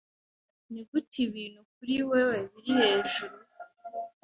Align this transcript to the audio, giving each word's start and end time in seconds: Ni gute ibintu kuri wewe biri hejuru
Ni 0.71 0.81
gute 0.89 1.15
ibintu 1.27 1.61
kuri 1.73 1.95
wewe 2.09 2.37
biri 2.51 2.71
hejuru 2.81 3.35